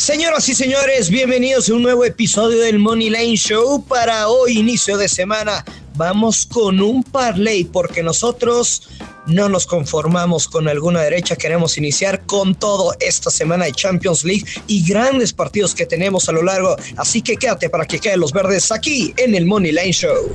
Señoras 0.00 0.48
y 0.48 0.54
señores, 0.54 1.10
bienvenidos 1.10 1.68
a 1.68 1.74
un 1.74 1.82
nuevo 1.82 2.06
episodio 2.06 2.58
del 2.60 2.78
Money 2.78 3.10
Line 3.10 3.36
Show. 3.36 3.84
Para 3.84 4.28
hoy, 4.28 4.58
inicio 4.58 4.96
de 4.96 5.10
semana, 5.10 5.62
vamos 5.94 6.46
con 6.46 6.80
un 6.80 7.02
parlay 7.02 7.64
porque 7.64 8.02
nosotros 8.02 8.88
no 9.26 9.50
nos 9.50 9.66
conformamos 9.66 10.48
con 10.48 10.68
alguna 10.68 11.02
derecha. 11.02 11.36
Queremos 11.36 11.76
iniciar 11.76 12.24
con 12.24 12.54
todo 12.54 12.94
esta 12.98 13.30
semana 13.30 13.66
de 13.66 13.72
Champions 13.72 14.24
League 14.24 14.46
y 14.66 14.88
grandes 14.88 15.34
partidos 15.34 15.74
que 15.74 15.84
tenemos 15.84 16.30
a 16.30 16.32
lo 16.32 16.42
largo. 16.42 16.76
Así 16.96 17.20
que 17.20 17.36
quédate 17.36 17.68
para 17.68 17.84
que 17.84 17.98
queden 17.98 18.20
los 18.20 18.32
verdes 18.32 18.72
aquí 18.72 19.12
en 19.18 19.34
el 19.34 19.44
Money 19.44 19.72
Line 19.72 19.92
Show. 19.92 20.34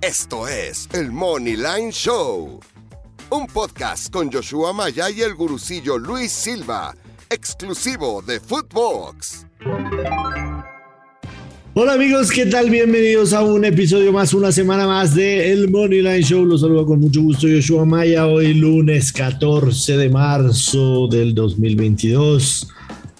Esto 0.00 0.48
es 0.48 0.88
el 0.92 1.12
Money 1.12 1.54
Line 1.54 1.92
Show, 1.92 2.58
un 3.30 3.46
podcast 3.46 4.10
con 4.12 4.32
Joshua 4.32 4.72
Maya 4.72 5.08
y 5.10 5.22
el 5.22 5.36
gurucillo 5.36 5.96
Luis 5.96 6.32
Silva 6.32 6.92
exclusivo 7.30 8.22
de 8.22 8.40
Footbox. 8.40 9.46
Hola 11.74 11.92
amigos, 11.92 12.32
¿qué 12.32 12.46
tal? 12.46 12.70
Bienvenidos 12.70 13.32
a 13.32 13.42
un 13.42 13.64
episodio 13.64 14.12
más, 14.12 14.34
una 14.34 14.50
semana 14.50 14.88
más 14.88 15.14
de 15.14 15.52
El 15.52 15.70
Moneyline 15.70 16.24
Show. 16.24 16.44
Los 16.44 16.62
saludo 16.62 16.84
con 16.86 17.00
mucho 17.00 17.22
gusto 17.22 17.46
Yoshua 17.46 17.84
Maya, 17.84 18.26
hoy 18.26 18.54
lunes 18.54 19.12
14 19.12 19.96
de 19.96 20.08
marzo 20.08 21.06
del 21.06 21.32
2022 21.32 22.68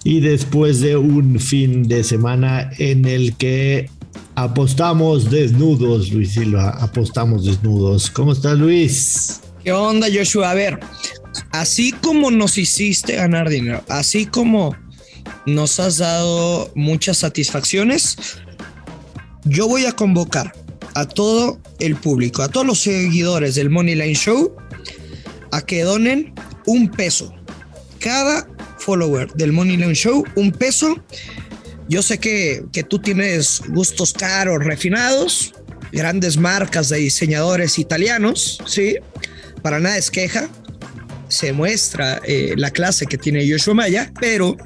y 0.03 0.19
después 0.19 0.81
de 0.81 0.97
un 0.97 1.39
fin 1.39 1.87
de 1.87 2.03
semana 2.03 2.69
en 2.79 3.05
el 3.05 3.37
que 3.37 3.89
apostamos 4.35 5.31
desnudos, 5.31 6.11
Luis 6.11 6.33
Silva, 6.33 6.71
apostamos 6.81 7.45
desnudos. 7.45 8.11
¿Cómo 8.11 8.33
está 8.33 8.55
Luis? 8.55 9.39
¿Qué 9.63 9.71
onda 9.71 10.07
Joshua? 10.13 10.51
A 10.51 10.53
ver, 10.55 10.79
así 11.51 11.91
como 11.91 12.31
nos 12.31 12.57
hiciste 12.57 13.15
ganar 13.15 13.49
dinero, 13.49 13.83
así 13.89 14.25
como 14.25 14.75
nos 15.45 15.79
has 15.79 15.97
dado 15.97 16.71
muchas 16.75 17.17
satisfacciones, 17.17 18.17
yo 19.45 19.67
voy 19.67 19.85
a 19.85 19.91
convocar 19.91 20.53
a 20.93 21.07
todo 21.07 21.59
el 21.79 21.95
público, 21.95 22.43
a 22.43 22.49
todos 22.49 22.65
los 22.65 22.79
seguidores 22.79 23.55
del 23.55 23.69
Money 23.69 23.95
Line 23.95 24.15
Show, 24.15 24.55
a 25.51 25.61
que 25.61 25.83
donen 25.83 26.33
un 26.65 26.89
peso. 26.89 27.33
Cada 27.99 28.47
follower 28.79 29.31
del 29.33 29.51
Money 29.51 29.77
Line 29.77 29.95
Show, 29.95 30.23
un 30.35 30.51
peso. 30.51 31.03
Yo 31.87 32.01
sé 32.01 32.19
que, 32.19 32.63
que 32.71 32.83
tú 32.83 32.99
tienes 32.99 33.61
gustos 33.69 34.13
caros, 34.13 34.63
refinados, 34.63 35.53
grandes 35.91 36.37
marcas 36.37 36.89
de 36.89 36.97
diseñadores 36.97 37.77
italianos, 37.79 38.59
¿sí? 38.65 38.95
Para 39.61 39.79
nada 39.79 39.97
es 39.97 40.09
queja, 40.09 40.49
se 41.31 41.53
muestra 41.53 42.21
eh, 42.25 42.53
la 42.57 42.71
clase 42.71 43.07
que 43.07 43.17
tiene 43.17 43.47
Yoshua 43.47 43.73
Maya, 43.73 44.11
pero 44.19 44.57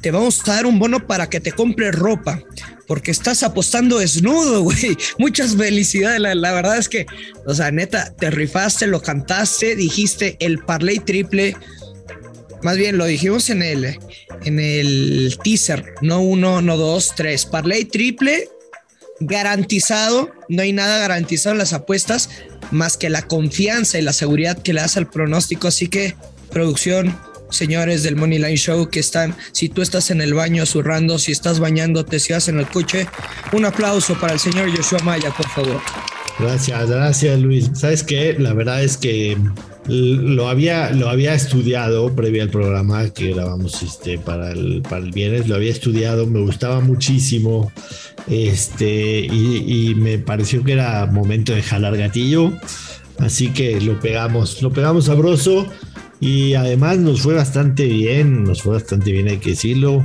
te 0.00 0.10
vamos 0.10 0.40
a 0.46 0.54
dar 0.54 0.66
un 0.66 0.78
bono 0.78 1.06
para 1.06 1.28
que 1.28 1.40
te 1.40 1.52
compres 1.52 1.94
ropa, 1.94 2.40
porque 2.86 3.10
estás 3.10 3.42
apostando 3.42 3.98
desnudo, 3.98 4.62
güey. 4.64 4.96
Muchas 5.18 5.56
felicidades, 5.56 6.20
la, 6.20 6.52
verdad 6.52 6.78
es 6.78 6.88
que, 6.88 7.06
o 7.46 7.54
sea, 7.54 7.70
neta, 7.70 8.14
te 8.14 8.30
rifaste, 8.30 8.86
lo 8.86 9.02
cantaste, 9.02 9.76
dijiste 9.76 10.36
el 10.40 10.60
parlay 10.60 11.00
triple. 11.00 11.56
Más 12.62 12.76
bien 12.76 12.96
lo 12.96 13.04
dijimos 13.04 13.50
en 13.50 13.62
el, 13.62 13.98
en 14.44 14.60
el 14.60 15.36
teaser, 15.42 15.94
no 16.00 16.20
uno, 16.20 16.62
no 16.62 16.76
dos, 16.76 17.12
tres. 17.14 17.44
Parlay 17.44 17.84
triple 17.84 18.48
garantizado, 19.26 20.30
no 20.48 20.62
hay 20.62 20.72
nada 20.72 20.98
garantizado 20.98 21.52
en 21.52 21.58
las 21.58 21.72
apuestas 21.72 22.30
más 22.70 22.96
que 22.96 23.10
la 23.10 23.22
confianza 23.22 23.98
y 23.98 24.02
la 24.02 24.12
seguridad 24.12 24.60
que 24.62 24.72
le 24.72 24.80
das 24.80 24.96
al 24.96 25.08
pronóstico. 25.08 25.68
Así 25.68 25.88
que, 25.88 26.14
producción, 26.50 27.18
señores 27.50 28.02
del 28.02 28.16
Money 28.16 28.38
Line 28.38 28.56
Show 28.56 28.88
que 28.88 29.00
están, 29.00 29.34
si 29.52 29.68
tú 29.68 29.82
estás 29.82 30.10
en 30.10 30.20
el 30.20 30.34
baño 30.34 30.66
zurrando, 30.66 31.18
si 31.18 31.32
estás 31.32 31.60
bañándote, 31.60 32.18
si 32.20 32.32
vas 32.32 32.48
en 32.48 32.58
el 32.58 32.66
coche, 32.66 33.06
un 33.52 33.64
aplauso 33.64 34.18
para 34.18 34.34
el 34.34 34.40
señor 34.40 34.74
Joshua 34.76 35.00
Maya, 35.04 35.30
por 35.30 35.48
favor. 35.48 35.80
Gracias, 36.38 36.90
gracias 36.90 37.38
Luis. 37.38 37.70
¿Sabes 37.74 38.02
qué? 38.02 38.34
La 38.38 38.52
verdad 38.52 38.82
es 38.82 38.96
que 38.96 39.38
lo 39.86 40.48
había, 40.48 40.90
lo 40.90 41.08
había 41.08 41.34
estudiado 41.34 42.14
previo 42.14 42.42
al 42.42 42.48
programa 42.48 43.10
que 43.10 43.32
grabamos 43.32 43.82
este, 43.82 44.18
para, 44.18 44.52
el, 44.52 44.82
para 44.82 45.04
el 45.04 45.10
viernes, 45.10 45.48
lo 45.48 45.56
había 45.56 45.70
estudiado, 45.70 46.26
me 46.26 46.40
gustaba 46.40 46.80
muchísimo 46.80 47.70
este, 48.26 49.26
y, 49.26 49.94
me 49.96 50.18
pareció 50.18 50.64
que 50.64 50.72
era 50.72 51.06
momento 51.06 51.54
de 51.54 51.62
jalar 51.62 51.96
gatillo, 51.96 52.52
así 53.18 53.48
que 53.48 53.80
lo 53.80 54.00
pegamos, 54.00 54.62
lo 54.62 54.72
pegamos 54.72 55.06
sabroso. 55.06 55.66
Y 56.20 56.54
además 56.54 56.96
nos 56.98 57.20
fue 57.20 57.34
bastante 57.34 57.84
bien, 57.84 58.44
nos 58.44 58.62
fue 58.62 58.74
bastante 58.74 59.12
bien, 59.12 59.28
hay 59.28 59.38
que 59.38 59.50
decirlo. 59.50 60.02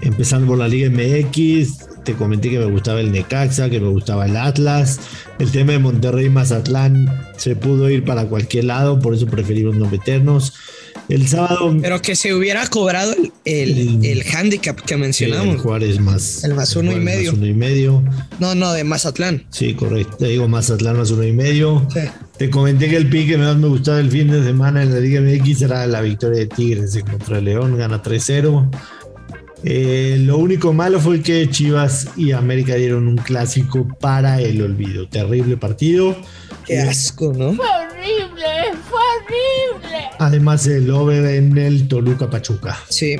Empezando 0.00 0.46
por 0.46 0.58
la 0.58 0.68
Liga 0.68 0.88
MX, 0.88 1.87
te 2.08 2.14
comenté 2.14 2.48
que 2.48 2.58
me 2.58 2.64
gustaba 2.64 3.02
el 3.02 3.12
Necaxa, 3.12 3.68
que 3.68 3.80
me 3.80 3.88
gustaba 3.88 4.24
el 4.24 4.34
Atlas. 4.34 4.98
El 5.38 5.50
tema 5.50 5.72
de 5.72 5.78
Monterrey 5.78 6.30
Mazatlán 6.30 7.06
se 7.36 7.54
pudo 7.54 7.90
ir 7.90 8.02
para 8.02 8.24
cualquier 8.24 8.64
lado, 8.64 8.98
por 8.98 9.14
eso 9.14 9.26
preferimos 9.26 9.76
no 9.76 9.90
meternos. 9.90 10.54
El 11.10 11.28
sábado. 11.28 11.76
Pero 11.82 12.00
que 12.00 12.16
se 12.16 12.32
hubiera 12.32 12.66
cobrado 12.66 13.14
el, 13.44 14.02
el, 14.02 14.24
handicap 14.34 14.80
que 14.80 14.96
mencionamos. 14.96 15.56
El 15.56 15.60
Juárez 15.60 16.00
más. 16.00 16.44
El 16.44 16.54
más 16.54 16.74
uno 16.76 16.92
y 16.92 16.96
medio. 16.96 17.34
uno 17.34 17.46
y 17.46 17.52
medio. 17.52 18.02
No, 18.38 18.54
no, 18.54 18.72
de 18.72 18.84
Mazatlán. 18.84 19.44
Sí, 19.50 19.74
correcto. 19.74 20.16
Te 20.16 20.28
digo 20.28 20.48
Mazatlán 20.48 20.96
más 20.96 21.10
uno 21.10 21.24
y 21.24 21.32
medio. 21.32 21.86
Te 22.38 22.48
comenté 22.48 22.88
que 22.88 22.96
el 22.96 23.10
pique 23.10 23.32
que 23.32 23.36
más 23.36 23.56
me 23.56 23.68
gustaba 23.68 24.00
el 24.00 24.10
fin 24.10 24.30
de 24.30 24.42
semana 24.42 24.82
en 24.82 24.94
la 24.94 25.00
Liga 25.00 25.20
MX 25.20 25.60
era 25.62 25.86
la 25.86 26.00
victoria 26.00 26.38
de 26.38 26.46
Tigres 26.46 26.98
contra 27.04 27.38
León, 27.42 27.76
gana 27.76 28.02
3-0. 28.02 28.70
Eh, 29.64 30.16
lo 30.20 30.38
único 30.38 30.72
malo 30.72 31.00
fue 31.00 31.20
que 31.20 31.50
Chivas 31.50 32.08
y 32.16 32.32
América 32.32 32.76
dieron 32.76 33.08
un 33.08 33.16
clásico 33.16 33.86
para 34.00 34.40
el 34.40 34.62
olvido. 34.62 35.08
Terrible 35.08 35.56
partido. 35.56 36.16
Qué 36.64 36.78
asco, 36.78 37.32
¿no? 37.32 37.54
Fue 37.54 37.66
horrible, 37.66 38.78
fue 38.88 39.00
horrible. 39.16 39.98
Además, 40.18 40.66
el 40.66 40.90
over 40.90 41.24
en 41.34 41.58
el 41.58 41.88
Toluca 41.88 42.30
Pachuca. 42.30 42.78
Sí. 42.88 43.16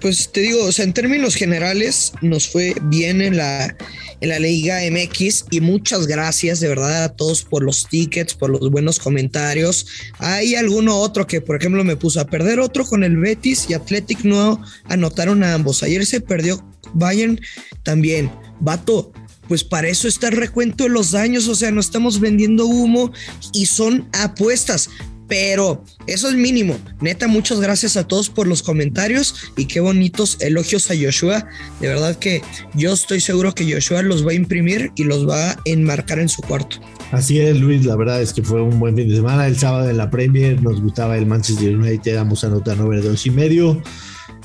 Pues 0.00 0.30
te 0.30 0.40
digo, 0.40 0.64
o 0.64 0.72
sea, 0.72 0.84
en 0.84 0.92
términos 0.92 1.34
generales, 1.34 2.12
nos 2.20 2.48
fue 2.48 2.74
bien 2.82 3.20
en 3.22 3.36
la, 3.36 3.76
en 4.20 4.28
la 4.28 4.38
Liga 4.38 4.80
MX 4.90 5.46
y 5.50 5.60
muchas 5.60 6.06
gracias 6.06 6.60
de 6.60 6.68
verdad 6.68 7.04
a 7.04 7.08
todos 7.16 7.42
por 7.42 7.62
los 7.62 7.88
tickets, 7.88 8.34
por 8.34 8.50
los 8.50 8.70
buenos 8.70 8.98
comentarios. 8.98 9.86
Hay 10.18 10.54
alguno 10.54 10.96
otro 10.96 11.26
que, 11.26 11.40
por 11.40 11.56
ejemplo, 11.56 11.84
me 11.84 11.96
puso 11.96 12.20
a 12.20 12.26
perder 12.26 12.60
otro 12.60 12.84
con 12.84 13.04
el 13.04 13.16
Betis 13.16 13.66
y 13.68 13.74
Athletic 13.74 14.24
no 14.24 14.62
anotaron 14.84 15.42
a 15.42 15.54
ambos. 15.54 15.82
Ayer 15.82 16.04
se 16.06 16.20
perdió 16.20 16.64
Bayern 16.94 17.40
también. 17.82 18.30
Vato, 18.60 19.12
pues 19.48 19.64
para 19.64 19.88
eso 19.88 20.08
está 20.08 20.28
el 20.28 20.36
recuento 20.36 20.84
de 20.84 20.90
los 20.90 21.12
daños, 21.12 21.46
o 21.48 21.54
sea, 21.54 21.70
no 21.70 21.80
estamos 21.80 22.20
vendiendo 22.20 22.66
humo 22.66 23.12
y 23.52 23.66
son 23.66 24.08
apuestas. 24.12 24.90
Pero 25.28 25.84
eso 26.06 26.28
es 26.28 26.34
mínimo. 26.34 26.78
Neta, 27.00 27.26
muchas 27.26 27.60
gracias 27.60 27.96
a 27.96 28.06
todos 28.06 28.30
por 28.30 28.46
los 28.46 28.62
comentarios 28.62 29.34
y 29.56 29.66
qué 29.66 29.80
bonitos 29.80 30.38
elogios 30.40 30.90
a 30.90 30.94
Joshua. 30.94 31.46
De 31.80 31.88
verdad 31.88 32.16
que 32.16 32.42
yo 32.74 32.92
estoy 32.92 33.20
seguro 33.20 33.54
que 33.54 33.70
Joshua 33.70 34.02
los 34.02 34.26
va 34.26 34.30
a 34.30 34.34
imprimir 34.34 34.92
y 34.94 35.04
los 35.04 35.28
va 35.28 35.50
a 35.50 35.56
enmarcar 35.64 36.20
en 36.20 36.28
su 36.28 36.42
cuarto. 36.42 36.78
Así 37.12 37.40
es, 37.40 37.58
Luis. 37.58 37.84
La 37.84 37.96
verdad 37.96 38.22
es 38.22 38.32
que 38.32 38.42
fue 38.42 38.62
un 38.62 38.78
buen 38.78 38.96
fin 38.96 39.08
de 39.08 39.16
semana. 39.16 39.46
El 39.46 39.58
sábado 39.58 39.88
en 39.88 39.96
la 39.96 40.10
Premier 40.10 40.62
nos 40.62 40.80
gustaba 40.80 41.16
el 41.16 41.26
Manchester 41.26 41.76
United. 41.76 42.14
Damos 42.14 42.44
a 42.44 42.48
nota 42.48 42.74
9 42.76 43.00
dos 43.00 43.26
y 43.26 43.30
medio. 43.30 43.82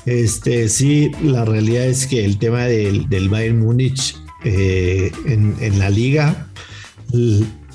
Este, 0.06 0.68
sí, 0.68 1.12
la 1.22 1.44
realidad 1.44 1.86
es 1.86 2.06
que 2.06 2.24
el 2.24 2.38
tema 2.38 2.64
del, 2.66 3.08
del 3.08 3.28
Bayern 3.28 3.60
Múnich 3.60 4.16
eh, 4.44 5.12
en, 5.26 5.78
la 5.78 5.90
liga. 5.90 6.48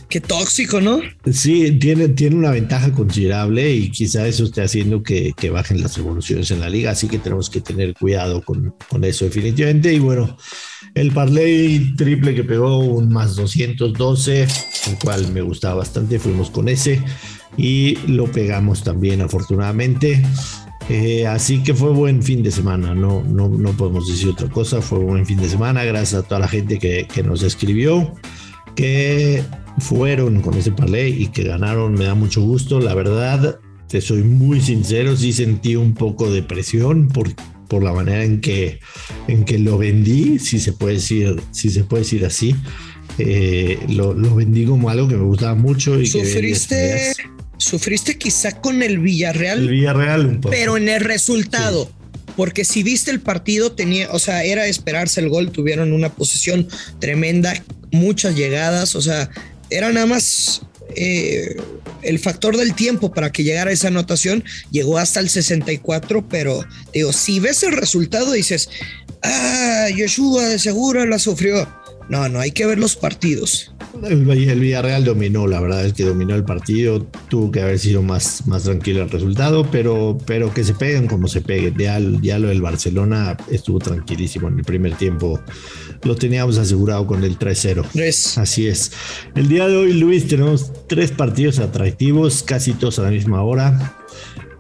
Qué 0.10 0.22
tóxico, 0.22 0.80
¿no? 0.80 1.02
Sí, 1.32 1.72
tiene, 1.80 2.08
tiene 2.10 2.38
una 2.38 2.52
ventaja 2.52 2.94
considerable 2.94 3.74
y 3.74 3.92
quizá 3.92 4.26
eso 4.26 4.46
esté 4.46 4.62
haciendo 4.62 5.04
que, 5.04 5.34
bajen 5.52 5.82
las 5.82 5.98
evoluciones 5.98 6.50
en 6.52 6.62
la 6.62 6.70
liga, 6.70 6.92
así 6.92 7.08
que 7.08 7.20
tenemos 7.20 7.50
que 7.50 7.60
tener 7.60 7.94
cuidado 7.94 8.42
con, 8.42 8.74
con 8.90 9.04
eso 9.04 9.26
definitivamente. 9.26 9.94
Y 9.94 10.00
bueno, 10.00 10.38
el 10.96 11.12
parlay 11.12 11.94
triple 11.98 12.34
que 12.34 12.44
pegó 12.46 12.80
un 12.80 13.10
más 13.12 13.36
212, 13.36 14.44
el 14.44 15.00
cual 15.04 15.32
me 15.34 15.42
gustaba 15.42 15.76
bastante, 15.76 16.20
fuimos 16.20 16.50
con 16.52 16.70
ese 16.70 17.02
y 17.58 17.96
lo 18.08 18.32
pegamos 18.32 18.84
también 18.84 19.22
afortunadamente. 19.22 20.24
Eh, 20.90 21.28
así 21.28 21.64
que 21.64 21.74
fue 21.74 21.92
buen 21.92 22.24
fin 22.24 22.42
de 22.42 22.52
semana, 22.52 22.96
no, 22.96 23.22
no, 23.24 23.50
no 23.50 23.72
podemos 23.74 24.08
decir 24.08 24.30
otra 24.30 24.48
cosa, 24.50 24.82
fue 24.82 25.00
buen 25.00 25.26
fin 25.26 25.38
de 25.38 25.50
semana, 25.50 25.84
gracias 25.84 26.24
a 26.24 26.26
toda 26.26 26.40
la 26.40 26.48
gente 26.48 26.80
que, 26.80 27.06
que 27.14 27.24
nos 27.24 27.44
escribió, 27.44 28.14
que 28.78 29.44
fueron 29.80 30.42
con 30.42 30.54
ese 30.54 30.72
parlay 30.72 31.24
y 31.24 31.28
que 31.28 31.44
ganaron, 31.44 31.94
me 31.94 32.06
da 32.06 32.14
mucho 32.14 32.42
gusto, 32.42 32.80
la 32.80 32.94
verdad, 32.94 33.60
te 33.90 34.02
soy 34.02 34.22
muy 34.22 34.62
sincero, 34.62 35.18
sí 35.18 35.34
sentí 35.34 35.76
un 35.76 35.96
poco 35.96 36.32
de 36.32 36.44
presión 36.44 37.08
por, 37.08 37.34
por 37.68 37.84
la 37.84 37.92
manera 37.92 38.24
en 38.24 38.40
que, 38.40 38.80
en 39.28 39.46
que 39.46 39.58
lo 39.58 39.80
vendí, 39.80 40.38
si 40.38 40.60
se 40.60 40.74
puede 40.74 40.96
decir, 40.96 41.42
si 41.52 41.72
se 41.72 41.84
puede 41.84 42.04
decir 42.04 42.24
así. 42.24 42.56
Eh, 43.18 43.80
lo, 43.90 44.14
lo, 44.14 44.36
vendí 44.36 44.66
como 44.66 44.92
algo 44.92 45.08
que 45.08 45.16
me 45.16 45.24
gustaba 45.24 45.56
mucho 45.56 46.00
y 46.00 46.06
¿Sufriste, 46.06 47.14
sufriste 47.58 48.18
quizá 48.20 48.62
con 48.62 48.84
el 48.84 49.00
Villarreal. 49.00 49.60
El 49.60 49.70
Villarreal 49.70 50.26
un 50.26 50.42
poco. 50.42 50.52
Pero 50.52 50.78
en 50.78 50.88
el 50.88 51.02
resultado. 51.02 51.90
Porque 52.38 52.64
si 52.64 52.84
viste 52.84 53.12
el 53.12 53.20
partido, 53.20 53.74
tenía, 53.74 54.10
o 54.12 54.20
sea, 54.20 54.44
era 54.44 54.68
esperarse 54.68 55.20
el 55.20 55.28
gol, 55.28 55.52
tuvieron 55.52 55.92
una 55.92 56.14
posición 56.14 56.70
tremenda, 57.00 57.54
muchas 57.92 58.36
llegadas, 58.36 58.96
o 58.96 59.02
sea, 59.02 59.30
era 59.70 59.92
nada 59.92 60.06
más 60.06 60.62
eh, 60.96 61.58
el 62.04 62.20
factor 62.20 62.56
del 62.56 62.74
tiempo 62.74 63.12
para 63.12 63.32
que 63.32 63.44
llegara 63.44 63.72
esa 63.72 63.90
anotación, 63.90 64.44
llegó 64.72 64.98
hasta 64.98 65.20
el 65.20 65.30
64, 65.30 66.30
pero 66.30 66.64
digo, 66.94 67.12
si 67.12 67.40
ves 67.40 67.64
el 67.64 67.74
resultado, 67.74 68.32
dices, 68.32 68.70
ah, 69.24 69.88
Yoshua 69.96 70.46
de 70.46 70.60
seguro 70.60 71.06
la 71.06 71.20
sufrió. 71.20 71.68
No, 72.10 72.30
no, 72.30 72.40
hay 72.40 72.52
que 72.52 72.66
ver 72.66 72.78
los 72.78 72.96
partidos. 72.96 73.74
El, 74.04 74.26
Villarreal 74.60 75.04
dominó, 75.04 75.48
la 75.48 75.60
verdad 75.60 75.86
es 75.86 75.94
que 75.94 76.04
dominó 76.04 76.36
el 76.36 76.44
partido. 76.44 77.06
Tuvo 77.30 77.52
que 77.52 77.62
haber 77.62 77.80
sido 77.80 78.02
más, 78.02 78.46
más 78.48 78.64
tranquilo 78.64 79.04
el 79.04 79.10
resultado, 79.10 79.68
pero, 79.72 80.18
pero 80.26 80.54
que 80.54 80.64
se 80.64 80.74
peguen 80.74 81.08
como 81.08 81.28
se 81.28 81.42
peguen. 81.42 81.76
Ya, 81.78 82.00
ya 82.22 82.40
lo 82.40 82.50
del 82.50 82.62
Barcelona 82.62 83.38
estuvo 83.50 83.80
tranquilísimo 83.80 84.48
en 84.48 84.60
el 84.60 84.66
primer 84.66 84.96
tiempo. 84.96 85.40
Lo 86.04 86.16
teníamos 86.16 86.58
asegurado 86.58 87.08
con 87.08 87.24
el 87.24 87.38
3-0. 87.38 87.86
Así 88.38 88.68
es. 88.68 88.92
El 89.36 89.50
día 89.50 89.68
de 89.68 89.76
hoy, 89.76 89.94
Luis, 89.94 90.28
tenemos 90.28 90.72
tres 90.88 91.12
partidos 91.12 91.60
atractivos, 91.60 92.44
casi 92.44 92.74
todos 92.74 93.00
a 93.00 93.04
la 93.04 93.12
misma 93.12 93.42
hora. 93.42 93.96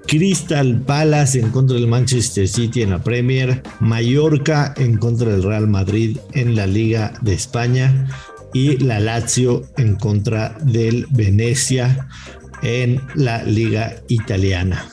Crystal 0.08 0.82
Palace 0.86 1.40
en 1.40 1.50
contra 1.50 1.76
del 1.76 1.88
Manchester 1.88 2.48
City 2.48 2.82
en 2.82 2.92
la 2.92 3.04
Premier, 3.04 3.62
Mallorca 3.82 4.74
en 4.78 4.98
contra 4.98 5.32
del 5.32 5.44
Real 5.44 5.68
Madrid 5.68 6.18
en 6.32 6.56
la 6.56 6.66
Liga 6.66 7.14
de 7.22 7.34
España 7.34 8.08
y 8.54 8.78
la 8.78 9.00
Lazio 9.00 9.64
en 9.78 9.96
contra 9.96 10.58
del 10.62 11.06
Venecia 11.12 12.08
en 12.62 13.02
la 13.16 13.44
liga 13.44 13.96
italiana. 14.08 14.90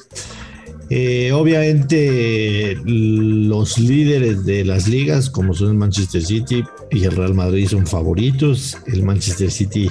Eh, 0.91 1.33
obviamente 1.33 2.77
los 2.85 3.79
líderes 3.79 4.45
de 4.45 4.65
las 4.65 4.87
ligas 4.87 5.31
como 5.31 5.55
son 5.55 5.71
el 5.71 5.75
Manchester 5.77 6.23
City 6.23 6.63
y 6.91 7.05
el 7.05 7.13
Real 7.17 7.35
Madrid 7.35 7.69
son 7.69 7.87
favoritos. 7.87 8.77
El 8.87 9.03
Manchester 9.03 9.51
City 9.51 9.91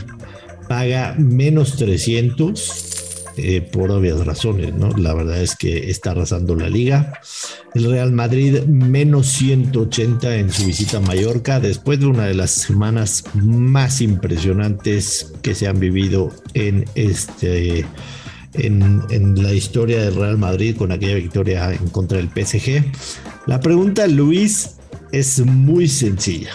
paga 0.68 1.16
menos 1.18 1.76
300 1.78 3.03
eh, 3.38 3.62
por 3.62 3.90
obvias 3.92 4.26
razones, 4.26 4.74
¿no? 4.76 4.90
La 4.92 5.14
verdad 5.14 5.42
es 5.42 5.56
que 5.56 5.90
está 5.90 6.12
arrasando 6.12 6.56
la 6.56 6.70
liga. 6.70 7.20
El 7.74 7.90
Real 7.90 8.12
Madrid 8.12 8.62
menos 8.66 9.28
180 9.28 10.36
en 10.36 10.52
su 10.52 10.66
visita 10.66 10.98
a 10.98 11.02
Mallorca 11.02 11.60
después 11.60 12.00
de 12.00 12.06
una 12.06 12.26
de 12.26 12.36
las 12.36 12.52
semanas 12.52 13.24
más 13.34 14.02
impresionantes 14.02 15.34
que 15.42 15.56
se 15.56 15.68
han 15.68 15.80
vivido 15.80 16.32
en 16.54 16.86
este 16.94 17.86
en, 18.54 19.02
en, 19.10 19.42
la 19.42 19.52
historia 19.52 20.02
del 20.02 20.16
Real 20.16 20.38
Madrid 20.38 20.78
con 20.78 20.92
aquella 20.92 21.16
victoria 21.16 21.74
en 21.74 21.90
contra 21.90 22.20
del 22.20 22.30
PSG. 22.30 22.84
La 23.48 23.60
pregunta, 23.60 24.06
Luis, 24.06 24.76
es 25.12 25.40
muy 25.44 25.88
sencilla. 25.88 26.52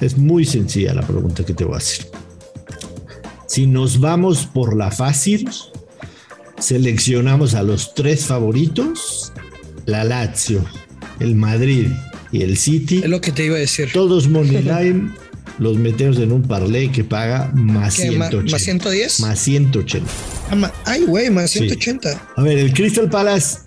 Es 0.00 0.18
muy 0.18 0.44
sencilla 0.44 0.94
la 0.94 1.02
pregunta 1.02 1.44
que 1.44 1.54
te 1.54 1.64
voy 1.64 1.74
a 1.74 1.78
hacer. 1.78 2.13
Si 3.54 3.68
nos 3.68 4.00
vamos 4.00 4.46
por 4.46 4.76
la 4.76 4.90
fácil, 4.90 5.48
seleccionamos 6.58 7.54
a 7.54 7.62
los 7.62 7.94
tres 7.94 8.26
favoritos, 8.26 9.32
la 9.86 10.02
Lazio, 10.02 10.64
el 11.20 11.36
Madrid 11.36 11.86
y 12.32 12.42
el 12.42 12.56
City. 12.56 13.02
Es 13.04 13.08
lo 13.08 13.20
que 13.20 13.30
te 13.30 13.44
iba 13.44 13.54
a 13.54 13.60
decir. 13.60 13.90
Todos 13.92 14.26
money 14.26 14.60
line, 14.64 15.12
los 15.60 15.78
metemos 15.78 16.18
en 16.18 16.32
un 16.32 16.42
parlay 16.42 16.90
que 16.90 17.04
paga 17.04 17.52
más 17.54 17.94
180. 17.94 18.50
¿Más 18.50 18.60
110? 18.60 19.20
Más 19.20 19.38
180. 19.38 20.10
Ah, 20.50 20.72
ay, 20.86 21.04
güey, 21.04 21.30
más 21.30 21.52
180. 21.52 22.32
A 22.34 22.42
ver, 22.42 22.58
el 22.58 22.72
Crystal 22.72 23.08
Palace 23.08 23.58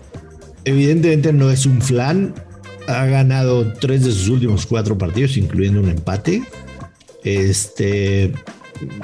evidentemente 0.66 1.32
no 1.32 1.50
es 1.50 1.64
un 1.64 1.80
flan. 1.80 2.34
Ha 2.88 3.06
ganado 3.06 3.72
tres 3.72 4.04
de 4.04 4.12
sus 4.12 4.28
últimos 4.28 4.66
cuatro 4.66 4.98
partidos, 4.98 5.38
incluyendo 5.38 5.80
un 5.80 5.88
empate. 5.88 6.42
Este 7.24 8.34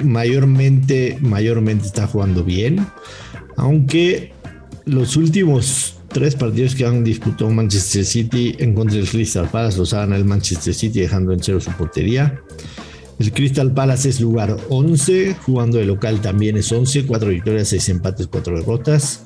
mayormente, 0.03 1.17
mayormente 1.21 1.87
está 1.87 2.07
jugando 2.07 2.43
bien, 2.43 2.85
aunque 3.57 4.31
los 4.85 5.17
últimos 5.17 5.95
tres 6.09 6.35
partidos 6.35 6.75
que 6.75 6.85
han 6.85 7.03
disputado 7.03 7.49
Manchester 7.49 8.05
City 8.05 8.55
en 8.59 8.73
contra 8.73 8.97
del 8.97 9.09
Crystal 9.09 9.49
Palace 9.49 9.77
los 9.77 9.93
ha 9.93 9.99
ganado 9.99 10.21
el 10.21 10.27
Manchester 10.27 10.73
City 10.73 11.01
dejando 11.01 11.33
en 11.33 11.43
cero 11.43 11.59
su 11.59 11.71
portería. 11.71 12.41
El 13.17 13.31
Crystal 13.31 13.73
Palace 13.73 14.09
es 14.09 14.19
lugar 14.19 14.57
11, 14.69 15.35
jugando 15.45 15.77
de 15.77 15.85
local 15.85 16.21
también 16.21 16.57
es 16.57 16.71
11, 16.71 17.05
4 17.05 17.29
victorias, 17.29 17.69
6 17.69 17.89
empates, 17.89 18.27
4 18.27 18.59
derrotas. 18.59 19.21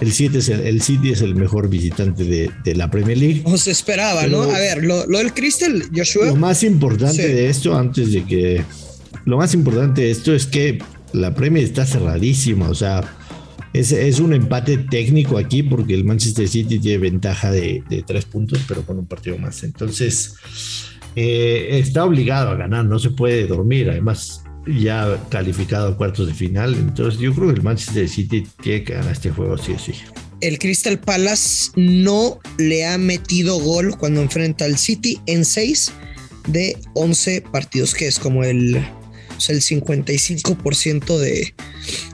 El, 0.00 0.12
7 0.12 0.38
es 0.38 0.48
el, 0.50 0.82
City 0.82 1.12
es 1.12 1.22
el 1.22 1.34
mejor 1.34 1.68
visitante 1.68 2.24
de, 2.24 2.74
la 2.74 2.90
Premier 2.90 3.16
League. 3.16 3.42
Como 3.42 3.56
se 3.56 3.70
esperaba, 3.70 4.26
¿no? 4.26 4.42
A 4.42 4.58
ver, 4.58 4.84
lo, 4.84 5.06
del 5.06 5.32
Crystal, 5.32 5.82
Joshua. 5.94 6.26
Lo 6.26 6.36
más 6.36 6.62
importante 6.62 7.28
de 7.28 7.48
esto, 7.48 7.76
antes 7.76 8.12
de 8.12 8.24
que 8.24 8.62
lo 9.24 9.38
más 9.38 9.54
importante 9.54 10.02
de 10.02 10.10
esto 10.10 10.34
es 10.34 10.46
que 10.46 10.82
la 11.12 11.34
Premier 11.34 11.64
está 11.64 11.86
cerradísima, 11.86 12.68
o 12.68 12.74
sea, 12.74 13.02
es, 13.72 14.18
un 14.18 14.32
empate 14.32 14.78
técnico 14.78 15.38
aquí 15.38 15.62
porque 15.62 15.94
el 15.94 16.04
Manchester 16.04 16.48
City 16.48 16.78
tiene 16.78 16.98
ventaja 16.98 17.50
de, 17.52 17.84
tres 18.06 18.24
puntos, 18.24 18.60
pero 18.66 18.84
con 18.84 18.98
un 18.98 19.06
partido 19.06 19.38
más. 19.38 19.62
Entonces, 19.62 20.34
eh, 21.14 21.68
está 21.72 22.04
obligado 22.04 22.50
a 22.50 22.56
ganar, 22.56 22.84
no 22.84 22.98
se 22.98 23.10
puede 23.10 23.46
dormir. 23.46 23.88
Además, 23.90 24.42
ya 24.66 25.22
calificado 25.28 25.88
a 25.88 25.96
cuartos 25.96 26.26
de 26.26 26.34
final. 26.34 26.74
Entonces, 26.74 27.20
yo 27.20 27.32
creo 27.32 27.48
que 27.48 27.54
el 27.54 27.62
Manchester 27.62 28.08
City 28.08 28.46
tiene 28.60 28.82
que 28.82 28.94
ganar 28.94 29.12
este 29.12 29.30
juego 29.30 29.56
sí 29.56 29.72
o 29.72 29.78
sí. 29.78 29.92
El 30.40 30.58
Crystal 30.58 30.98
Palace 30.98 31.70
no 31.76 32.40
le 32.58 32.86
ha 32.86 32.98
metido 32.98 33.60
gol 33.60 33.96
cuando 33.98 34.20
enfrenta 34.22 34.64
al 34.64 34.78
City 34.78 35.20
en 35.26 35.44
seis 35.44 35.92
de 36.48 36.76
11 36.94 37.42
partidos, 37.52 37.94
que 37.94 38.08
es 38.08 38.18
como 38.18 38.42
el 38.42 38.82
el 39.48 39.62
55% 39.62 41.18
de, 41.18 41.54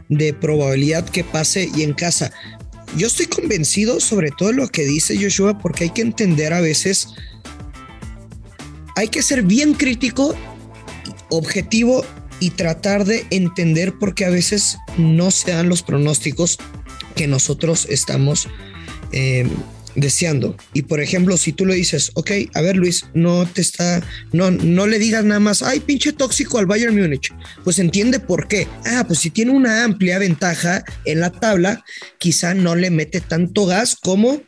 de 0.08 0.32
probabilidad 0.34 1.08
que 1.08 1.24
pase 1.24 1.68
y 1.74 1.82
en 1.82 1.94
casa. 1.94 2.32
Yo 2.96 3.06
estoy 3.06 3.26
convencido 3.26 4.00
sobre 4.00 4.30
todo 4.30 4.52
lo 4.52 4.68
que 4.68 4.84
dice 4.84 5.18
Joshua 5.20 5.58
porque 5.58 5.84
hay 5.84 5.90
que 5.90 6.02
entender 6.02 6.52
a 6.52 6.60
veces, 6.60 7.08
hay 8.94 9.08
que 9.08 9.22
ser 9.22 9.42
bien 9.42 9.74
crítico, 9.74 10.34
objetivo 11.30 12.04
y 12.40 12.50
tratar 12.50 13.04
de 13.04 13.26
entender 13.30 13.98
por 13.98 14.14
qué 14.14 14.24
a 14.24 14.30
veces 14.30 14.78
no 14.96 15.30
se 15.30 15.52
dan 15.52 15.68
los 15.68 15.82
pronósticos 15.82 16.58
que 17.14 17.26
nosotros 17.26 17.86
estamos 17.90 18.48
eh, 19.12 19.48
deseando. 19.96 20.56
Y 20.72 20.82
por 20.82 21.00
ejemplo, 21.00 21.36
si 21.36 21.52
tú 21.52 21.66
le 21.66 21.74
dices, 21.74 22.12
ok, 22.14 22.30
a 22.54 22.60
ver 22.60 22.76
Luis, 22.76 23.06
no 23.14 23.46
te 23.46 23.62
está, 23.62 24.02
no, 24.32 24.50
no 24.50 24.86
le 24.86 24.98
digas 24.98 25.24
nada 25.24 25.40
más, 25.40 25.62
ay, 25.62 25.80
pinche 25.80 26.12
tóxico 26.12 26.58
al 26.58 26.66
Bayern 26.66 26.96
Múnich, 26.96 27.34
pues 27.64 27.78
entiende 27.78 28.20
por 28.20 28.46
qué. 28.46 28.68
Ah, 28.84 29.04
pues 29.06 29.18
si 29.20 29.30
tiene 29.30 29.50
una 29.50 29.84
amplia 29.84 30.18
ventaja 30.18 30.84
en 31.04 31.20
la 31.20 31.30
tabla, 31.30 31.84
quizá 32.18 32.54
no 32.54 32.76
le 32.76 32.90
mete 32.90 33.20
tanto 33.20 33.66
gas 33.66 33.96
como 33.96 34.42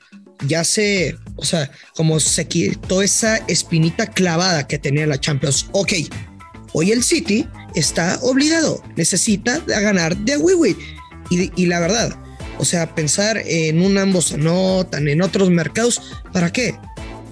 ya 0.47 0.63
se, 0.63 1.17
o 1.37 1.45
sea, 1.45 1.71
como 1.97 2.21
se 2.21 2.47
quitó 2.47 3.03
esa 3.03 3.39
espinita 3.49 4.07
clavada 4.07 4.67
que 4.69 4.79
tenía 4.79 5.07
la 5.07 5.19
Champions. 5.19 5.67
Ok, 5.73 5.95
hoy 6.75 6.93
el 6.93 7.03
City 7.03 7.47
está 7.75 8.19
obligado, 8.23 8.83
necesita 8.97 9.59
ganar 9.67 10.17
de 10.17 10.37
Wiwi. 10.37 10.77
Y, 11.31 11.51
y 11.61 11.67
la 11.67 11.81
verdad, 11.81 12.17
o 12.59 12.65
sea, 12.65 12.95
pensar 12.95 13.41
en 13.47 13.81
un 13.81 13.99
ambos 13.99 14.33
anotan, 14.33 15.09
en 15.09 15.23
otros 15.23 15.51
mercados, 15.51 16.01
¿para 16.33 16.53
qué? 16.53 16.75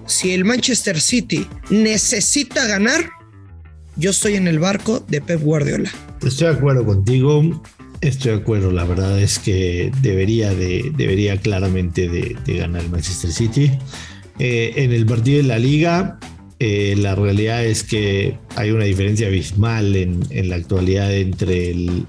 Si 0.07 0.33
el 0.33 0.45
Manchester 0.45 1.01
City 1.01 1.47
necesita 1.71 2.67
ganar, 2.67 3.11
yo 3.97 4.11
estoy 4.11 4.37
en 4.37 4.47
el 4.47 4.59
barco 4.59 5.05
de 5.09 5.21
Pep 5.21 5.41
Guardiola. 5.43 5.91
Estoy 6.25 6.49
de 6.49 6.55
acuerdo 6.55 6.85
contigo. 6.85 7.63
Estoy 8.03 8.33
de 8.33 8.39
acuerdo, 8.39 8.71
la 8.71 8.85
verdad 8.85 9.19
es 9.21 9.39
que 9.39 9.91
debería, 10.03 10.55
de, 10.55 10.93
debería 10.97 11.39
claramente 11.39 12.09
de, 12.09 12.37
ganar 12.59 12.83
el 12.83 12.91
Manchester 12.91 13.33
City. 13.33 13.73
Eh, 14.39 14.75
en 14.77 14.93
el 14.93 15.07
partido 15.07 15.39
de 15.39 15.49
la 15.49 15.59
liga, 15.59 16.19
eh, 16.59 16.95
la 16.99 17.15
realidad 17.15 17.65
es 17.65 17.85
que 17.85 18.37
hay 18.55 18.71
una 18.71 18.85
diferencia 18.85 19.29
abismal 19.29 19.97
en, 19.97 20.21
en 20.31 20.51
la 20.51 20.57
actualidad 20.57 21.13
entre 21.15 21.71
el, 21.71 22.07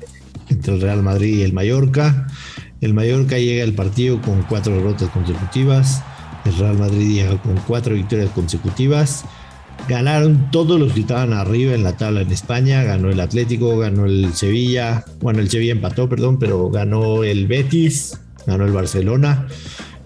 entre 0.50 0.74
el 0.76 0.82
Real 0.82 1.04
Madrid 1.04 1.40
y 1.40 1.44
el 1.44 1.54
Mallorca. 1.54 2.28
El 2.82 2.94
Mallorca 2.94 3.38
llega 3.38 3.64
al 3.64 3.74
partido 3.74 4.22
con 4.22 4.44
cuatro 4.44 4.76
derrotas 4.76 5.10
consecutivas. 5.10 6.04
El 6.46 6.56
Real 6.58 6.78
Madrid 6.78 7.16
llega 7.16 7.42
con 7.42 7.56
cuatro 7.68 7.96
victorias 7.96 8.30
consecutivas. 8.32 9.26
Ganaron 9.88 10.52
todos 10.52 10.80
los 10.80 10.94
que 10.94 11.02
estaban 11.02 11.34
arriba 11.34 11.74
en 11.74 11.84
la 11.84 11.98
tabla 11.98 12.22
en 12.22 12.32
España. 12.32 12.84
Ganó 12.84 13.10
el 13.10 13.20
Atlético, 13.20 13.78
ganó 13.78 14.06
el 14.06 14.34
Sevilla. 14.34 15.06
Bueno, 15.22 15.40
el 15.40 15.50
Sevilla 15.50 15.72
empató, 15.72 16.08
perdón, 16.08 16.40
pero 16.40 16.70
ganó 16.70 17.24
el 17.24 17.48
Betis, 17.48 18.20
ganó 18.46 18.66
el 18.66 18.74
Barcelona. 18.74 19.48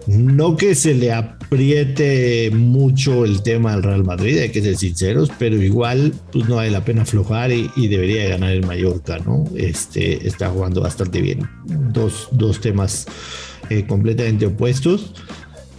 No 0.06 0.56
que 0.56 0.74
se 0.74 0.94
le 0.94 1.12
apriete 1.12 2.50
mucho 2.50 3.24
el 3.24 3.42
tema 3.42 3.72
del 3.72 3.82
Real 3.82 4.04
Madrid, 4.04 4.38
hay 4.38 4.50
que 4.50 4.62
ser 4.62 4.76
sinceros, 4.76 5.30
pero 5.38 5.62
igual 5.62 6.12
pues 6.32 6.48
no 6.48 6.56
vale 6.56 6.70
la 6.70 6.84
pena 6.84 7.02
aflojar 7.02 7.52
y, 7.52 7.70
debería 7.88 8.28
ganar 8.28 8.50
el 8.50 8.66
Mallorca, 8.66 9.18
¿no? 9.18 9.44
Este 9.56 10.26
está 10.26 10.48
jugando 10.48 10.80
bastante 10.80 11.20
bien. 11.20 11.48
Dos, 11.92 12.28
dos 12.32 12.60
temas 12.60 13.06
eh, 13.70 13.84
completamente 13.86 14.46
opuestos. 14.46 15.12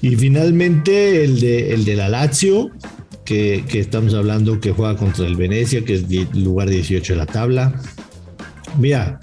Y 0.01 0.15
finalmente 0.15 1.23
el 1.23 1.39
de, 1.39 1.73
el 1.73 1.85
de 1.85 1.95
la 1.95 2.09
Lazio, 2.09 2.71
que, 3.25 3.63
que, 3.67 3.79
estamos 3.79 4.13
hablando 4.13 4.59
que 4.59 4.71
juega 4.71 4.97
contra 4.97 5.25
el 5.25 5.35
Venecia, 5.35 5.83
que 5.83 5.93
es 5.95 6.35
lugar 6.35 6.69
18 6.69 7.13
de 7.13 7.17
la 7.17 7.25
tabla. 7.25 7.81
Mira, 8.77 9.19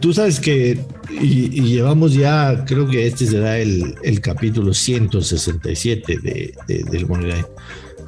tú 0.00 0.12
sabes 0.12 0.40
que 0.40 0.78
y, 1.10 1.62
llevamos 1.62 2.14
ya, 2.14 2.64
creo 2.66 2.88
que 2.88 3.06
este 3.06 3.26
será 3.26 3.58
el, 3.58 3.94
el 4.02 4.20
capítulo 4.20 4.74
167 4.74 6.18
de, 6.18 6.54
del 6.90 7.06
Money 7.06 7.32
Line. 7.32 7.46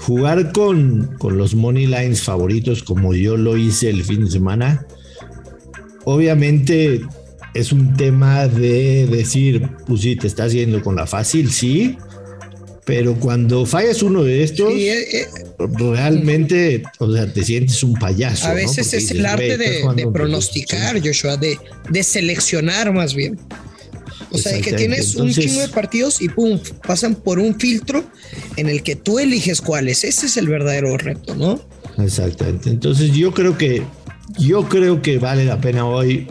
Jugar 0.01 0.53
con, 0.53 1.17
con 1.19 1.37
los 1.37 1.55
Money 1.55 1.87
Lines 1.87 2.23
favoritos 2.23 2.83
como 2.83 3.15
yo 3.15 3.37
lo 3.37 3.57
hice 3.57 3.91
el 3.91 4.05
fin 4.05 4.25
de 4.25 4.31
semana, 4.31 4.87
obviamente 6.05 7.03
es 7.55 7.73
un 7.73 7.95
tema 7.95 8.47
de 8.47 9.07
decir, 9.07 9.69
pues 9.87 10.03
sí, 10.03 10.17
te 10.17 10.27
estás 10.27 10.53
yendo 10.53 10.83
con 10.83 10.97
la 10.97 11.07
fácil, 11.07 11.51
sí, 11.51 11.97
pero 12.85 13.15
cuando 13.15 13.67
fallas 13.67 14.03
uno 14.03 14.25
de 14.25 14.43
estos, 14.43 14.73
eh, 14.73 15.23
eh, 15.23 15.27
realmente, 15.59 16.83
o 16.99 17.13
sea, 17.13 17.33
te 17.33 17.45
sientes 17.45 17.83
un 17.83 17.95
payaso. 17.95 18.49
A 18.49 18.55
veces 18.55 18.93
es 18.95 19.11
el 19.11 19.27
arte 19.27 19.57
de, 19.57 20.09
pronosticar, 20.13 21.01
Joshua, 21.05 21.37
de, 21.37 21.59
de 21.91 22.03
seleccionar 22.03 22.93
más 22.93 23.15
bien. 23.15 23.39
O 24.33 24.39
sea, 24.39 24.61
que 24.61 24.73
tienes 24.73 25.17
un 25.17 25.33
chingo 25.33 25.61
de 25.61 25.69
partidos 25.69 26.23
y 26.23 26.29
pum, 26.29 26.61
pasan 26.87 27.17
por 27.17 27.39
un 27.39 27.59
filtro 27.59 28.05
en 28.57 28.69
el 28.69 28.83
que 28.83 28.97
tú 28.97 29.19
eliges 29.19 29.61
cuáles. 29.61 30.05
Ese 30.05 30.27
es 30.27 30.37
el 30.37 30.49
verdadero 30.49 30.97
reto, 30.97 31.35
¿no? 31.35 31.61
Exactamente. 31.99 32.71
Entonces 32.71 33.13
yo 33.13 33.35
creo 33.35 33.59
que 33.59 33.83
yo 34.39 34.69
creo 34.69 35.03
que 35.03 35.19
vale 35.19 35.45
la 35.45 35.61
pena 35.61 35.85
hoy 35.85 36.29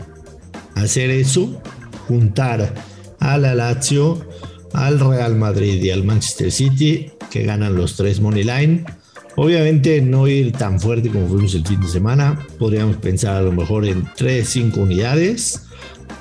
hacer 0.74 1.10
eso, 1.10 1.60
juntar 2.08 2.74
a 3.18 3.36
la 3.36 3.54
Lazio, 3.54 4.26
al 4.72 5.00
Real 5.00 5.36
Madrid 5.36 5.82
y 5.82 5.90
al 5.90 6.04
Manchester 6.04 6.50
City, 6.50 7.10
que 7.30 7.44
ganan 7.44 7.74
los 7.74 7.96
tres 7.96 8.20
money 8.20 8.44
line. 8.44 8.84
Obviamente 9.36 10.00
no 10.00 10.26
ir 10.28 10.52
tan 10.52 10.80
fuerte 10.80 11.08
como 11.08 11.28
fuimos 11.28 11.54
el 11.54 11.66
fin 11.66 11.80
de 11.80 11.88
semana. 11.88 12.46
Podríamos 12.58 12.96
pensar 12.96 13.36
a 13.36 13.42
lo 13.42 13.52
mejor 13.52 13.86
en 13.86 14.06
3, 14.16 14.48
5 14.48 14.80
unidades 14.80 15.62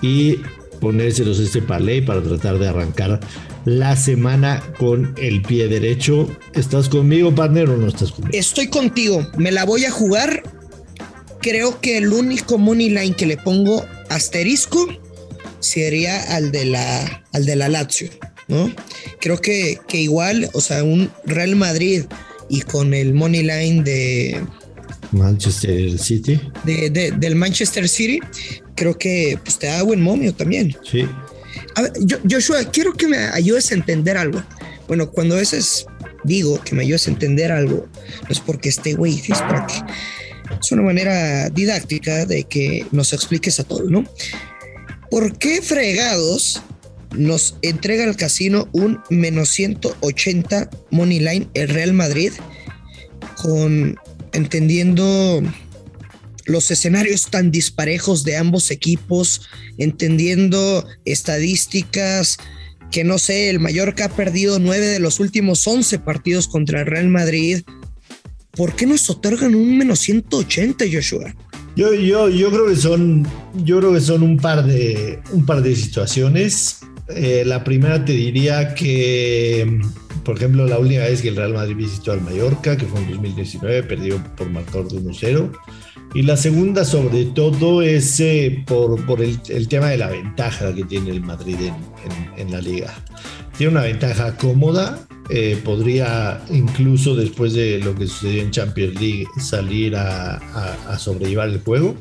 y 0.02 0.38
ponérselos 0.80 1.40
este 1.40 1.62
parlay 1.62 2.02
para 2.02 2.22
tratar 2.22 2.58
de 2.60 2.68
arrancar 2.68 3.20
la 3.66 3.96
semana 3.96 4.64
con 4.78 5.14
el 5.18 5.42
pie 5.42 5.68
derecho. 5.68 6.30
¿Estás 6.54 6.90
conmigo, 6.90 7.34
partner, 7.34 7.70
o 7.70 7.78
no 7.78 7.88
estás 7.88 8.12
conmigo? 8.12 8.38
Estoy 8.38 8.68
contigo. 8.68 9.28
Me 9.38 9.52
la 9.52 9.66
voy 9.66 9.86
a 9.86 9.92
jugar. 9.92 10.44
Creo 11.42 11.80
que 11.80 11.98
el 11.98 12.12
único 12.12 12.58
money 12.58 12.90
line 12.90 13.16
que 13.16 13.26
le 13.26 13.38
pongo 13.38 13.86
asterisco 14.10 14.88
sería 15.60 16.36
al 16.36 16.52
de 16.52 16.66
la, 16.66 17.24
al 17.34 17.46
de 17.46 17.56
la 17.56 17.70
Lazio, 17.70 18.10
¿no? 18.50 18.74
Creo 19.22 19.40
que, 19.40 19.80
que 19.88 20.02
igual, 20.02 20.50
o 20.54 20.60
sea, 20.60 20.84
un 20.84 21.10
Real 21.26 21.56
Madrid 21.56 22.04
y 22.50 22.62
con 22.62 22.94
el 22.94 23.14
money 23.14 23.44
line 23.44 23.84
de 23.84 24.42
Manchester 25.12 25.98
City. 25.98 26.40
De, 26.64 26.90
del 27.18 27.36
Manchester 27.36 27.88
City, 27.88 28.20
creo 28.76 28.98
que 28.98 29.40
pues, 29.44 29.58
te 29.58 29.68
da 29.68 29.84
buen 29.84 30.02
momio 30.02 30.34
también. 30.34 30.76
Sí. 30.84 31.08
A 31.76 31.84
ver, 31.84 31.94
Joshua, 32.30 32.64
quiero 32.66 32.94
que 32.94 33.08
me 33.08 33.18
ayudes 33.18 33.72
a 33.72 33.76
entender 33.76 34.18
algo. 34.18 34.44
Bueno, 34.88 35.12
cuando 35.12 35.36
a 35.36 35.40
veces 35.40 35.86
digo 36.24 36.62
que 36.64 36.76
me 36.76 36.84
ayudes 36.84 37.08
a 37.08 37.12
entender 37.12 37.52
algo, 37.52 37.88
no 38.24 38.30
es 38.30 38.40
porque 38.40 38.70
este 38.70 38.94
güey, 38.94 39.20
es 39.20 39.40
para 39.40 39.68
que 39.68 39.76
es 40.60 40.72
una 40.72 40.82
manera 40.82 41.50
didáctica 41.50 42.26
de 42.26 42.44
que 42.44 42.86
nos 42.92 43.14
expliques 43.14 43.60
a 43.60 43.64
todos, 43.64 43.90
¿no? 43.90 44.04
¿Por 45.10 45.38
qué 45.38 45.62
fregados 45.62 46.62
nos 47.16 47.58
entrega 47.62 48.04
al 48.04 48.16
casino 48.16 48.68
un 48.72 49.00
menos 49.10 49.50
180 49.50 50.70
money 50.92 51.20
line 51.20 51.48
el 51.54 51.70
Real 51.70 51.94
Madrid 51.94 52.34
con 53.36 53.98
entendiendo 54.32 55.42
los 56.46 56.72
escenarios 56.72 57.30
tan 57.30 57.52
disparejos 57.52 58.24
de 58.24 58.38
ambos 58.38 58.72
equipos, 58.72 59.42
entendiendo 59.78 60.86
estadísticas 61.06 62.38
que 62.92 63.04
no 63.04 63.18
sé, 63.18 63.50
el 63.50 63.60
Mallorca 63.60 64.06
ha 64.06 64.10
perdido 64.10 64.60
nueve 64.60 64.88
de 64.88 65.00
los 65.00 65.20
últimos 65.20 65.66
11 65.68 66.00
partidos 66.00 66.48
contra 66.48 66.82
el 66.82 66.88
Real 66.88 67.08
Madrid, 67.08 67.62
¿por 68.52 68.76
qué 68.76 68.86
nos 68.86 69.10
otorgan 69.10 69.56
un 69.56 69.78
menos 69.78 70.00
180, 70.00 70.86
Joshua? 70.92 71.36
Yo, 71.76 71.94
yo, 71.94 72.30
yo 72.30 72.52
creo 72.52 72.68
que 72.68 72.76
son, 72.76 73.28
yo 73.64 73.80
creo 73.80 73.94
que 73.94 74.02
son 74.02 74.24
un 74.24 74.38
par 74.38 74.66
de, 74.66 75.20
un 75.32 75.46
par 75.46 75.62
de 75.62 75.76
situaciones. 75.76 76.79
Eh, 77.10 77.44
la 77.46 77.64
primera 77.64 78.04
te 78.04 78.14
diría 78.14 78.74
que, 78.76 79.80
por 80.24 80.38
ejemplo, 80.38 80.66
la 80.66 80.80
última 80.80 81.04
vez 81.04 81.22
que 81.22 81.30
el 81.30 81.36
Real 81.36 81.54
Madrid 81.54 81.76
visitó 81.76 82.12
al 82.12 82.22
Mallorca, 82.22 82.78
que 82.78 82.86
fue 82.86 83.00
en 83.00 83.12
2019, 83.12 83.84
perdió 83.84 84.24
por 84.36 84.50
marcador 84.50 84.90
de 84.90 85.00
1-0. 85.00 85.52
Y 86.14 86.24
la 86.24 86.38
segunda, 86.38 86.86
sobre 86.86 87.26
todo, 87.26 87.82
es 87.82 88.20
eh, 88.20 88.64
por, 88.66 89.06
por 89.06 89.22
el, 89.22 89.40
el, 89.50 89.68
tema 89.68 89.90
de 89.90 89.98
la 89.98 90.10
ventaja 90.10 90.74
que 90.74 90.84
tiene 90.84 91.12
el 91.12 91.22
Madrid 91.22 91.58
en, 91.60 92.42
en 92.42 92.52
la 92.52 92.62
liga. 92.62 92.94
Tiene 93.58 93.74
una 93.74 93.84
ventaja 93.84 94.36
cómoda, 94.38 95.08
eh, 95.32 95.62
podría 95.64 96.42
incluso 96.50 97.16
después 97.16 97.54
de 97.54 97.78
lo 97.80 97.94
que 97.94 98.08
sucedió 98.08 98.42
en 98.42 98.50
Champions 98.50 99.00
League 99.00 99.28
salir 99.38 99.96
a, 99.96 100.98
sobrellevar 100.98 101.50
el 101.50 101.60
juego. 101.60 101.96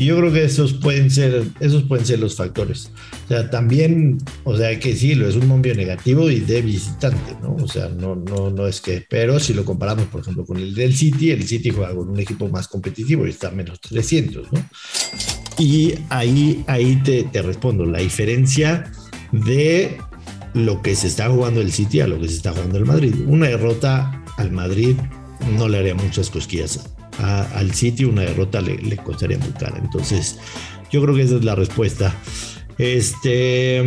Y 0.00 0.06
yo 0.06 0.16
creo 0.16 0.32
que 0.32 0.44
esos 0.44 0.72
pueden 0.72 1.10
ser, 1.10 1.44
esos 1.60 1.82
pueden 1.82 2.06
ser 2.06 2.20
los 2.20 2.34
factores. 2.34 2.90
O 3.26 3.28
sea, 3.28 3.50
también, 3.50 4.16
o 4.44 4.56
sea, 4.56 4.80
que 4.80 4.96
sí, 4.96 5.14
lo 5.14 5.28
es 5.28 5.36
un 5.36 5.46
momio 5.46 5.74
negativo 5.74 6.30
y 6.30 6.40
de 6.40 6.62
visitante, 6.62 7.36
¿no? 7.42 7.54
O 7.56 7.68
sea, 7.68 7.90
no, 7.90 8.16
no, 8.16 8.48
no 8.48 8.66
es 8.66 8.80
que, 8.80 9.04
pero 9.10 9.38
si 9.38 9.52
lo 9.52 9.62
comparamos, 9.62 10.06
por 10.06 10.22
ejemplo, 10.22 10.46
con 10.46 10.56
el 10.56 10.74
del 10.74 10.96
City, 10.96 11.32
el 11.32 11.46
City 11.46 11.68
juega 11.68 11.94
con 11.94 12.08
un 12.08 12.18
equipo 12.18 12.48
más 12.48 12.66
competitivo 12.66 13.26
y 13.26 13.28
está 13.28 13.48
a 13.48 13.50
menos 13.50 13.78
300, 13.78 14.50
¿no? 14.50 14.64
Y 15.58 15.92
ahí, 16.08 16.64
ahí 16.66 16.96
te, 17.04 17.24
te 17.24 17.42
respondo, 17.42 17.84
la 17.84 17.98
diferencia 17.98 18.90
de 19.32 19.98
lo 20.54 20.80
que 20.80 20.96
se 20.96 21.08
está 21.08 21.28
jugando 21.28 21.60
el 21.60 21.72
City 21.72 22.00
a 22.00 22.06
lo 22.06 22.18
que 22.18 22.28
se 22.28 22.36
está 22.36 22.52
jugando 22.52 22.78
el 22.78 22.86
Madrid. 22.86 23.14
Una 23.26 23.48
derrota 23.48 24.24
al 24.38 24.50
Madrid 24.50 24.96
no 25.58 25.68
le 25.68 25.76
haría 25.76 25.94
muchas 25.94 26.30
cosquillas. 26.30 26.88
Al 27.18 27.72
City 27.74 28.04
una 28.04 28.22
derrota 28.22 28.60
le, 28.60 28.76
le, 28.78 28.96
costaría 28.96 29.38
muy 29.38 29.50
cara. 29.50 29.78
Entonces, 29.78 30.38
yo 30.90 31.02
creo 31.02 31.14
que 31.14 31.22
esa 31.22 31.36
es 31.36 31.44
la 31.44 31.54
respuesta. 31.54 32.14
Este, 32.78 33.82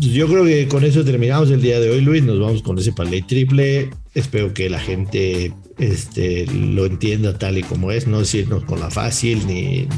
yo 0.00 0.28
creo 0.28 0.44
que 0.44 0.68
con 0.68 0.84
eso 0.84 1.02
terminamos 1.02 1.50
el 1.50 1.62
día 1.62 1.80
de 1.80 1.90
hoy, 1.90 2.02
Luis. 2.02 2.22
Nos 2.22 2.38
vamos 2.38 2.62
con 2.62 2.78
ese 2.78 2.92
parlay 2.92 3.22
triple. 3.22 3.90
Espero 4.14 4.52
que 4.52 4.68
la 4.68 4.80
gente 4.80 5.52
este, 5.78 6.46
lo 6.46 6.86
entienda 6.86 7.36
tal 7.36 7.58
y 7.58 7.62
como 7.62 7.90
es, 7.90 8.06
no 8.06 8.20
decirnos 8.20 8.64
con 8.64 8.80
la 8.80 8.90
fácil 8.90 9.46
ni, 9.46 9.88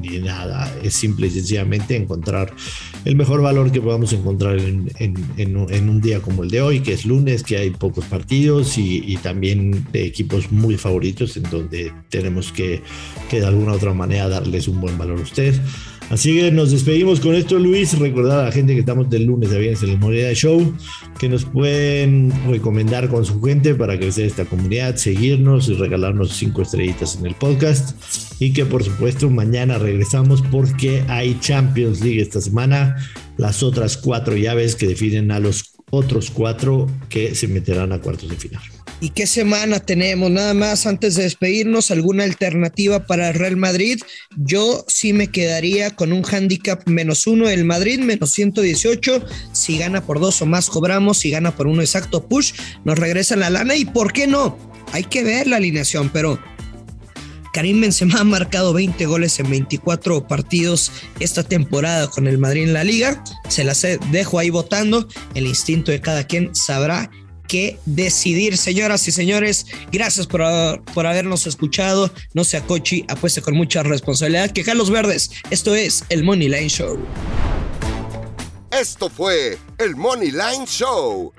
ni, 0.00 0.18
nada, 0.18 0.72
es 0.82 0.94
simple 0.94 1.26
y 1.26 1.30
sencillamente 1.30 1.96
encontrar 1.96 2.52
el 3.04 3.16
mejor 3.16 3.42
valor 3.42 3.72
que 3.72 3.80
podamos 3.80 4.12
encontrar 4.12 4.58
en, 4.58 4.90
en, 4.98 5.88
un 5.88 6.00
día 6.00 6.20
como 6.20 6.44
el 6.44 6.50
de 6.50 6.62
hoy, 6.62 6.80
que 6.80 6.92
es 6.92 7.04
lunes, 7.04 7.42
que 7.42 7.56
hay 7.56 7.70
pocos 7.70 8.04
partidos 8.04 8.78
y, 8.78 9.18
también 9.22 9.86
equipos 9.92 10.52
muy 10.52 10.76
favoritos 10.76 11.36
en 11.36 11.44
donde 11.44 11.92
tenemos 12.10 12.52
que, 12.52 12.82
que 13.30 13.40
de 13.40 13.46
alguna 13.46 13.72
u 13.72 13.76
otra 13.76 13.94
manera 13.94 14.28
darles 14.28 14.68
un 14.68 14.80
buen 14.80 14.98
valor 14.98 15.18
a 15.18 15.22
ustedes. 15.22 15.60
Así 16.10 16.36
que 16.36 16.50
nos 16.52 16.70
despedimos 16.70 17.18
con 17.20 17.34
esto, 17.34 17.58
Luis. 17.58 17.98
Recordar 17.98 18.40
a 18.40 18.44
la 18.44 18.52
gente 18.52 18.74
que 18.74 18.80
estamos 18.80 19.08
del 19.08 19.24
lunes 19.24 19.52
a 19.52 19.58
viernes 19.58 19.82
en 19.82 19.90
el 19.90 19.98
Moneda 19.98 20.32
Show, 20.34 20.74
que 21.18 21.28
nos 21.28 21.44
pueden 21.44 22.32
recomendar 22.48 23.08
con 23.08 23.24
su 23.24 23.40
gente 23.42 23.74
para 23.74 23.98
crecer 23.98 24.26
esta 24.26 24.44
comunidad, 24.44 24.96
seguirnos 24.96 25.68
y 25.68 25.74
regalarnos 25.74 26.32
cinco 26.32 26.62
estrellitas 26.62 27.16
en 27.16 27.26
el 27.26 27.34
podcast. 27.34 27.96
Y 28.38 28.52
que 28.52 28.66
por 28.66 28.84
supuesto 28.84 29.30
mañana 29.30 29.78
regresamos 29.78 30.42
porque 30.42 31.02
hay 31.08 31.38
Champions 31.40 32.00
League 32.02 32.20
esta 32.20 32.40
semana, 32.40 32.96
las 33.36 33.62
otras 33.62 33.96
cuatro 33.96 34.36
llaves 34.36 34.76
que 34.76 34.86
definen 34.86 35.30
a 35.30 35.40
los 35.40 35.74
otros 35.90 36.30
cuatro 36.30 36.88
que 37.08 37.34
se 37.34 37.48
meterán 37.48 37.92
a 37.92 38.00
cuartos 38.00 38.28
de 38.28 38.36
final. 38.36 38.62
¿Y 39.04 39.10
qué 39.10 39.26
semana 39.26 39.80
tenemos? 39.80 40.30
Nada 40.30 40.54
más 40.54 40.86
antes 40.86 41.16
de 41.16 41.24
despedirnos, 41.24 41.90
¿alguna 41.90 42.24
alternativa 42.24 43.04
para 43.04 43.28
el 43.28 43.34
Real 43.34 43.58
Madrid? 43.58 44.00
Yo 44.34 44.82
sí 44.88 45.12
me 45.12 45.28
quedaría 45.28 45.90
con 45.90 46.10
un 46.10 46.24
handicap 46.24 46.88
menos 46.88 47.26
uno 47.26 47.50
el 47.50 47.66
Madrid, 47.66 47.98
menos 47.98 48.30
118. 48.30 49.22
Si 49.52 49.76
gana 49.76 50.00
por 50.06 50.20
dos 50.20 50.40
o 50.40 50.46
más, 50.46 50.70
cobramos. 50.70 51.18
Si 51.18 51.28
gana 51.28 51.54
por 51.54 51.66
uno 51.66 51.82
exacto, 51.82 52.26
push, 52.26 52.54
nos 52.86 52.98
regresa 52.98 53.36
la 53.36 53.50
lana. 53.50 53.76
¿Y 53.76 53.84
por 53.84 54.10
qué 54.10 54.26
no? 54.26 54.56
Hay 54.92 55.04
que 55.04 55.22
ver 55.22 55.48
la 55.48 55.56
alineación, 55.56 56.08
pero 56.08 56.40
Karim 57.52 57.82
Benzema 57.82 58.20
ha 58.20 58.24
marcado 58.24 58.72
20 58.72 59.04
goles 59.04 59.38
en 59.38 59.50
24 59.50 60.26
partidos 60.26 60.90
esta 61.20 61.42
temporada 61.42 62.08
con 62.08 62.26
el 62.26 62.38
Madrid 62.38 62.62
en 62.62 62.72
la 62.72 62.84
liga. 62.84 63.22
Se 63.50 63.64
las 63.64 63.86
dejo 64.10 64.38
ahí 64.38 64.48
votando. 64.48 65.06
El 65.34 65.46
instinto 65.46 65.92
de 65.92 66.00
cada 66.00 66.26
quien 66.26 66.54
sabrá 66.54 67.10
qué 67.46 67.78
decidir. 67.86 68.56
Señoras 68.56 69.06
y 69.08 69.12
señores, 69.12 69.66
gracias 69.92 70.26
por, 70.26 70.42
por 70.92 71.06
habernos 71.06 71.46
escuchado. 71.46 72.12
No 72.32 72.44
sea 72.44 72.60
cochi, 72.66 73.04
apueste 73.08 73.40
con 73.40 73.54
mucha 73.54 73.82
responsabilidad. 73.82 74.50
Que 74.50 74.64
los 74.74 74.90
verdes. 74.90 75.30
Esto 75.50 75.74
es 75.74 76.04
el 76.08 76.24
Money 76.24 76.48
Line 76.48 76.68
Show. 76.68 76.98
Esto 78.70 79.08
fue 79.08 79.56
el 79.78 79.94
Money 79.94 80.32
Line 80.32 80.66
Show 80.66 81.32